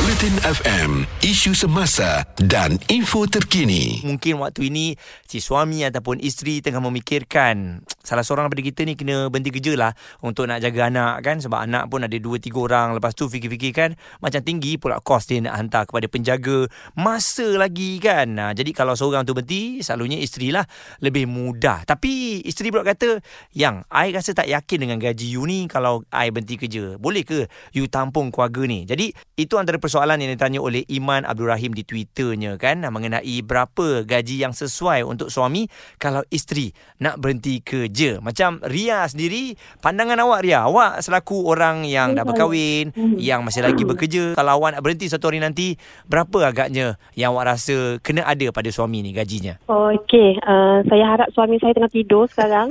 Bulletin 0.00 0.40
FM 0.40 1.04
Isu 1.20 1.52
semasa 1.52 2.24
dan 2.40 2.80
info 2.88 3.28
terkini. 3.28 4.00
Mungkin 4.00 4.40
waktu 4.40 4.72
ini 4.72 4.96
Si 5.28 5.44
suami 5.44 5.84
ataupun 5.84 6.24
isteri 6.24 6.64
Tengah 6.64 6.80
memikirkan 6.80 7.84
Salah 8.08 8.24
seorang 8.24 8.48
daripada 8.48 8.64
kita 8.64 8.80
ni 8.88 8.96
Kena 8.96 9.28
berhenti 9.28 9.52
kerja 9.52 9.76
lah 9.76 9.92
Untuk 10.24 10.48
nak 10.48 10.64
jaga 10.64 10.88
anak 10.88 11.20
kan? 11.20 11.44
Sebab 11.44 11.60
anak 11.60 11.92
pun 11.92 12.00
ada 12.00 12.16
2-3 12.16 12.48
orang. 12.56 12.96
Lepas 12.96 13.12
tu 13.12 13.28
fikir-fikir 13.28 13.76
kan 13.76 13.92
Macam 14.24 14.40
tinggi 14.40 14.80
pula 14.80 15.04
kos 15.04 15.28
dia 15.28 15.44
nak 15.44 15.60
hantar 15.60 15.84
Kepada 15.84 16.08
penjaga 16.08 16.64
Masa 16.96 17.60
lagi 17.60 18.00
kan? 18.00 18.32
Nah, 18.32 18.56
Jadi 18.56 18.72
kalau 18.72 18.96
seorang 18.96 19.28
tu 19.28 19.36
berhenti 19.36 19.84
Selalunya 19.84 20.16
isteri 20.16 20.48
lah 20.48 20.64
Lebih 21.04 21.28
mudah. 21.28 21.84
Tapi 21.84 22.40
isteri 22.48 22.72
pula 22.72 22.88
kata 22.88 23.20
Yang 23.52 23.84
I 23.92 24.16
rasa 24.16 24.32
tak 24.32 24.48
yakin 24.48 24.80
dengan 24.80 24.96
gaji 24.96 25.28
you 25.28 25.44
ni 25.44 25.68
Kalau 25.68 26.08
I 26.08 26.32
berhenti 26.32 26.56
kerja. 26.56 26.96
Boleh 26.96 27.20
ke 27.20 27.52
You 27.76 27.84
tampung 27.84 28.32
keluarga 28.32 28.64
ni? 28.64 28.88
Jadi 28.88 29.12
itu 29.36 29.60
antara 29.60 29.76
persoalan 29.90 30.22
yang 30.22 30.30
ditanya 30.38 30.62
oleh 30.62 30.86
Iman 30.86 31.26
Abdul 31.26 31.50
Rahim 31.50 31.74
di 31.74 31.82
Twitternya 31.82 32.54
kan 32.62 32.86
mengenai 32.86 33.42
berapa 33.42 34.06
gaji 34.06 34.38
yang 34.38 34.54
sesuai 34.54 35.02
untuk 35.02 35.34
suami 35.34 35.66
kalau 35.98 36.22
isteri 36.30 36.70
nak 37.02 37.18
berhenti 37.18 37.58
kerja. 37.58 38.22
Macam 38.22 38.62
Ria 38.62 39.02
sendiri, 39.10 39.58
pandangan 39.82 40.22
awak 40.22 40.46
Ria, 40.46 40.62
awak 40.70 41.02
selaku 41.02 41.42
orang 41.50 41.82
yang 41.90 42.14
dah 42.14 42.22
berkahwin, 42.22 42.94
yang 43.18 43.42
masih 43.42 43.66
lagi 43.66 43.82
bekerja, 43.82 44.38
kalau 44.38 44.62
awak 44.62 44.78
nak 44.78 44.86
berhenti 44.86 45.10
satu 45.10 45.26
hari 45.26 45.42
nanti, 45.42 45.74
berapa 46.06 46.54
agaknya 46.54 46.94
yang 47.18 47.34
awak 47.34 47.58
rasa 47.58 47.98
kena 47.98 48.22
ada 48.22 48.46
pada 48.54 48.70
suami 48.70 49.02
ni 49.02 49.10
gajinya? 49.10 49.58
Okey, 49.66 50.38
uh, 50.46 50.86
saya 50.86 51.04
harap 51.18 51.34
suami 51.34 51.58
saya 51.58 51.74
tengah 51.74 51.90
tidur 51.90 52.30
sekarang. 52.30 52.70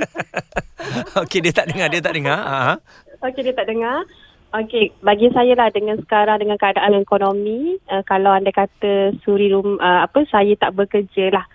Okey, 1.20 1.44
dia 1.44 1.52
tak 1.52 1.68
dengar, 1.68 1.92
dia 1.92 2.00
tak 2.00 2.16
dengar. 2.16 2.40
Ha. 2.60 2.76
Okey, 3.24 3.40
dia 3.44 3.52
tak 3.56 3.68
dengar. 3.68 4.04
Okey, 4.50 4.90
bagi 4.98 5.30
saya 5.30 5.54
lah 5.54 5.70
dengan 5.70 5.94
sekarang 6.02 6.42
dengan 6.42 6.58
keadaan 6.58 6.98
ekonomi, 6.98 7.78
uh, 7.86 8.02
kalau 8.02 8.34
anda 8.34 8.50
kata 8.50 9.14
suri 9.22 9.46
rum, 9.46 9.78
uh, 9.78 10.02
apa 10.02 10.26
saya 10.26 10.50
tak 10.58 10.74
bekerja 10.74 11.30
lah. 11.30 11.46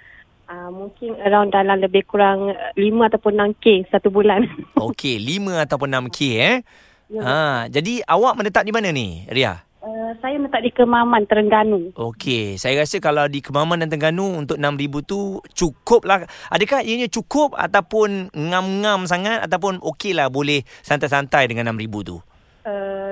Uh, 0.47 0.71
mungkin 0.71 1.19
around 1.19 1.51
dalam 1.51 1.83
lebih 1.83 2.07
kurang 2.07 2.55
5 2.79 2.79
ataupun 2.79 3.35
6K 3.35 3.91
satu 3.91 4.07
bulan. 4.15 4.47
Okey, 4.79 5.19
5 5.19 5.65
ataupun 5.67 5.91
6K 5.91 6.19
eh. 6.39 6.57
Ya. 7.11 7.21
Ha, 7.21 7.35
jadi 7.67 7.99
awak 8.07 8.39
menetap 8.39 8.63
di 8.63 8.71
mana 8.71 8.95
ni, 8.95 9.27
Ria? 9.27 9.59
Uh, 9.83 10.15
saya 10.23 10.39
letak 10.39 10.63
di 10.63 10.71
Kemaman, 10.71 11.27
Terengganu. 11.27 11.91
Okey, 11.99 12.55
saya 12.55 12.79
rasa 12.79 13.03
kalau 13.03 13.27
di 13.27 13.43
Kemaman 13.43 13.83
dan 13.83 13.91
Terengganu 13.91 14.39
untuk 14.39 14.55
6000 14.55 15.03
tu 15.03 15.43
cukup 15.51 16.07
lah. 16.07 16.23
Adakah 16.47 16.79
ianya 16.79 17.11
cukup 17.11 17.59
ataupun 17.59 18.31
ngam-ngam 18.31 19.03
sangat 19.03 19.43
ataupun 19.43 19.83
okey 19.83 20.15
lah 20.15 20.31
boleh 20.31 20.63
santai-santai 20.79 21.51
dengan 21.51 21.75
6000 21.75 22.07
tu? 22.07 22.17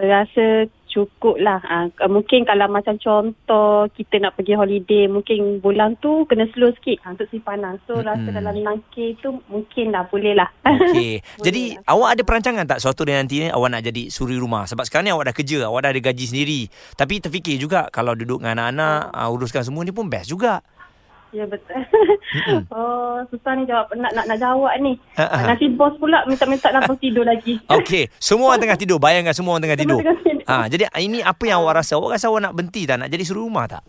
Rasa 0.04 0.68
cukup 0.94 1.42
lah. 1.42 1.58
Uh, 1.66 1.90
mungkin 2.06 2.46
kalau 2.46 2.70
macam 2.70 2.94
contoh 3.02 3.90
kita 3.98 4.22
nak 4.22 4.38
pergi 4.38 4.54
holiday, 4.54 5.10
mungkin 5.10 5.58
bulan 5.58 5.98
tu 5.98 6.30
kena 6.30 6.45
slow 6.54 6.70
sikit 6.78 7.02
uh, 7.04 7.18
untuk 7.18 7.28
simpanan. 7.34 7.82
So 7.90 7.98
Mm-mm. 7.98 8.06
rasa 8.06 8.30
dalam 8.30 8.54
6K 8.54 8.95
tu 9.18 9.42
mungkin 9.50 9.90
lah 9.90 10.06
boleh 10.06 10.38
lah. 10.38 10.50
Okey. 10.62 11.18
Boleh 11.23 11.42
jadi 11.42 11.64
lah. 11.82 11.98
awak 11.98 12.10
ada 12.14 12.22
perancangan 12.22 12.66
tak 12.70 12.80
suatu 12.80 13.02
hari 13.02 13.18
nanti 13.18 13.42
ni 13.42 13.50
awak 13.50 13.73
nak 13.73 13.84
jadi 13.90 14.04
suri 14.14 14.38
rumah? 14.38 14.70
Sebab 14.70 14.86
sekarang 14.86 15.10
ni 15.10 15.12
awak 15.12 15.34
dah 15.34 15.36
kerja, 15.36 15.58
awak 15.66 15.90
dah 15.90 15.92
ada 15.98 16.02
gaji 16.04 16.26
sendiri. 16.30 16.62
Tapi 16.94 17.17
terfikir 17.17 17.58
juga 17.58 17.90
kalau 17.90 18.14
duduk 18.14 18.45
dengan 18.45 18.70
anak-anak, 18.70 19.10
uh, 19.17 19.34
uruskan 19.34 19.66
semua 19.66 19.82
ni 19.82 19.90
pun 19.90 20.06
best 20.06 20.30
juga. 20.30 20.62
Ya 21.34 21.50
betul. 21.50 21.76
Oh, 22.73 23.22
susah 23.30 23.53
ni 23.58 23.66
jawab 23.70 23.94
nak 23.98 24.14
nak, 24.14 24.26
nak 24.26 24.38
jawab 24.38 24.73
ni. 24.81 24.98
Ha, 25.17 25.26
ha. 25.26 25.38
Nanti 25.53 25.70
bos 25.70 25.94
pula 25.98 26.26
minta-minta 26.26 26.70
nak 26.73 26.89
tidur 26.98 27.26
lagi. 27.26 27.58
Okey, 27.78 28.09
semua 28.17 28.53
orang 28.53 28.62
tengah 28.62 28.78
tidur. 28.78 28.98
Bayangkan 29.02 29.34
semua 29.34 29.58
orang 29.58 29.66
tengah 29.66 29.80
tidur. 29.81 30.00
Semua 30.02 30.14
tengah 30.14 30.26
tidur. 30.26 30.45
Ha, 30.50 30.66
jadi 30.70 30.84
ini 31.02 31.20
apa 31.22 31.44
yang 31.45 31.66
awak 31.66 31.81
rasa? 31.81 31.98
Awak 31.98 32.17
rasa 32.17 32.26
awak 32.30 32.42
nak 32.50 32.54
berhenti 32.54 32.86
tak? 32.86 33.02
Nak 33.02 33.09
jadi 33.09 33.23
suri 33.26 33.42
rumah 33.42 33.66
tak? 33.70 33.81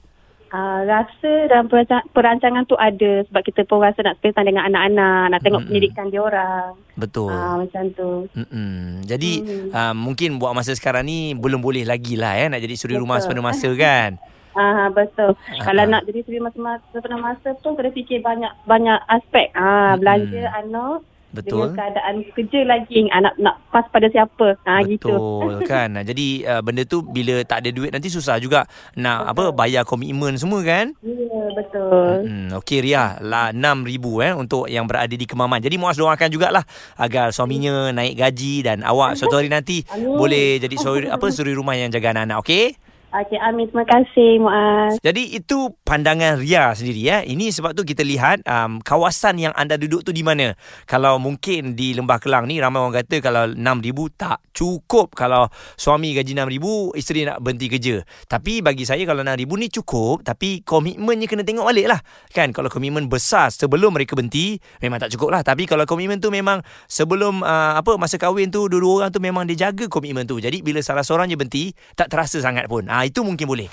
Uh, 0.55 0.87
rasa 0.87 1.51
dalam 1.51 1.67
perancangan, 2.15 2.63
tu 2.63 2.79
ada 2.79 3.27
sebab 3.27 3.43
kita 3.43 3.67
pun 3.67 3.83
rasa 3.83 4.07
nak 4.07 4.23
spend 4.23 4.39
time 4.39 4.55
dengan 4.55 4.71
anak-anak, 4.71 5.35
nak 5.35 5.41
tengok 5.43 5.67
Mm-mm. 5.67 5.75
pendidikan 5.75 6.07
dia 6.15 6.23
orang. 6.23 6.79
Betul. 6.95 7.35
Ah 7.35 7.59
macam 7.59 7.83
tu. 7.91 8.31
Mm-mm. 8.39 9.03
Jadi 9.03 9.33
Hmm. 9.43 9.69
uh, 9.75 9.95
mungkin 9.99 10.39
buat 10.39 10.55
masa 10.55 10.71
sekarang 10.79 11.11
ni 11.11 11.35
belum 11.35 11.59
boleh 11.59 11.83
lagi 11.83 12.15
lah 12.15 12.39
eh, 12.39 12.47
nak 12.47 12.63
jadi 12.63 12.75
suri 12.79 12.95
rumah 12.95 13.19
Betul. 13.19 13.35
sepenuh 13.35 13.45
masa 13.45 13.69
kan. 13.75 14.13
Ah 14.55 14.87
betul. 14.87 15.35
Ah, 15.35 15.67
Kalau 15.67 15.83
nak 15.91 16.07
jadi 16.07 16.23
suri 16.23 16.39
masa-masa 16.39 16.87
sepenuh 16.95 17.19
masa 17.19 17.59
tu 17.59 17.75
kena 17.75 17.91
fikir 17.91 18.23
banyak 18.23 18.55
banyak 18.63 19.03
aspek. 19.11 19.51
Ah 19.51 19.99
belanja 19.99 20.47
anak 20.55 21.03
Betul. 21.35 21.75
dengan 21.75 21.75
keadaan 21.75 22.15
kerja 22.31 22.61
lagi 22.63 23.11
anak 23.11 23.35
nak 23.43 23.57
pas 23.75 23.85
pada 23.91 24.07
siapa. 24.07 24.55
Gitu. 24.87 25.11
Betul 25.11 25.55
kan. 25.71 25.89
Nah, 25.99 26.05
Jadi 26.07 26.47
uh, 26.47 26.63
benda 26.63 26.87
tu 26.87 27.03
bila 27.03 27.43
tak 27.43 27.67
ada 27.67 27.71
duit 27.75 27.91
nanti 27.91 28.07
susah 28.07 28.39
juga 28.39 28.65
nak 28.95 29.35
apa 29.35 29.51
bayar 29.51 29.83
komitmen 29.83 30.39
semua 30.39 30.63
kan. 30.63 30.95
Ya 31.03 31.43
betul. 31.59 32.15
Hmm, 32.25 32.49
okey 32.63 32.87
Ria, 32.87 33.19
lah 33.19 33.51
6000 33.51 34.27
eh 34.31 34.33
untuk 34.33 34.71
yang 34.71 34.87
berada 34.87 35.11
di 35.11 35.27
Kemaman. 35.27 35.59
Jadi 35.59 35.75
Muaz 35.75 35.99
doakan 35.99 36.31
jugalah 36.31 36.63
agar 36.95 37.35
suaminya 37.35 37.91
naik 37.91 38.15
gaji 38.15 38.63
dan 38.63 38.87
awak 38.87 39.19
suatu 39.19 39.43
hari 39.43 39.51
nanti 39.51 39.83
Amin. 39.91 40.15
boleh 40.15 40.63
jadi 40.63 40.77
suri 40.79 41.07
apa 41.11 41.27
suri 41.35 41.53
rumah 41.57 41.75
yang 41.75 41.91
jaga 41.91 42.15
anak-anak, 42.15 42.39
okey? 42.47 42.84
Okey 43.15 43.39
Amin 43.39 43.71
terima 43.71 43.87
kasih 43.87 44.43
Muaz. 44.43 44.99
Jadi 44.99 45.39
itu 45.39 45.71
pandangan 45.87 46.35
Ria 46.35 46.75
sendiri 46.75 46.99
ya. 46.99 47.23
Ini 47.23 47.55
sebab 47.55 47.71
tu 47.71 47.87
kita 47.87 48.03
lihat 48.03 48.43
um, 48.43 48.83
kawasan 48.83 49.39
yang 49.39 49.55
anda 49.55 49.79
duduk 49.79 50.03
tu 50.03 50.11
di 50.11 50.27
mana. 50.27 50.59
Kalau 50.83 51.23
mungkin 51.23 51.79
di 51.79 51.95
Lembah 51.95 52.19
Kelang 52.19 52.51
ni 52.51 52.59
ramai 52.59 52.83
orang 52.83 53.07
kata 53.07 53.23
kalau 53.23 53.47
6000 53.55 54.19
tak 54.19 54.43
cukup 54.51 55.15
kalau 55.15 55.47
suami 55.79 56.11
gaji 56.11 56.35
6000 56.35 56.99
isteri 56.99 57.23
nak 57.23 57.39
berhenti 57.39 57.71
kerja. 57.71 58.03
Tapi 58.27 58.67
bagi 58.67 58.83
saya 58.83 59.07
kalau 59.07 59.23
6000 59.23 59.63
ni 59.63 59.67
cukup 59.71 60.27
tapi 60.27 60.67
komitmennya 60.67 61.31
kena 61.31 61.47
tengok 61.47 61.71
balik 61.71 61.95
lah. 61.95 62.03
Kan 62.35 62.51
kalau 62.51 62.67
komitmen 62.67 63.07
besar 63.07 63.55
sebelum 63.55 63.95
mereka 63.95 64.19
berhenti 64.19 64.59
memang 64.83 64.99
tak 64.99 65.15
cukup 65.15 65.39
lah. 65.39 65.47
Tapi 65.47 65.71
kalau 65.71 65.87
komitmen 65.87 66.19
tu 66.19 66.35
memang 66.35 66.67
sebelum 66.91 67.47
uh, 67.47 67.79
apa 67.79 67.95
masa 67.95 68.19
kahwin 68.19 68.51
tu 68.51 68.67
dua-dua 68.67 69.07
orang 69.07 69.11
tu 69.15 69.23
memang 69.23 69.47
dia 69.47 69.71
jaga 69.71 69.87
komitmen 69.87 70.27
tu. 70.27 70.43
Jadi 70.43 70.67
bila 70.67 70.83
salah 70.83 71.07
seorang 71.07 71.31
je 71.31 71.39
berhenti 71.39 71.71
tak 71.95 72.11
terasa 72.11 72.43
sangat 72.43 72.67
pun. 72.67 72.91
Ah 73.05 73.13
itu 73.13 73.21
mungkin 73.21 73.45
boleh. 73.45 73.69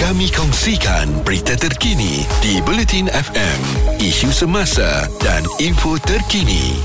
Kami 0.00 0.32
kongsikan 0.32 1.04
berita 1.28 1.52
terkini 1.60 2.24
di 2.40 2.56
Bulletin 2.64 3.12
FM 3.12 3.60
Isu 4.00 4.32
semasa 4.32 5.04
dan 5.20 5.44
info 5.60 6.00
terkini 6.00 6.80